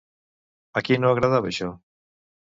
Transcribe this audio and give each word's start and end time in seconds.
A 0.81 0.83
qui 0.87 0.97
no 1.03 1.13
agradava 1.17 1.53
això? 1.53 1.69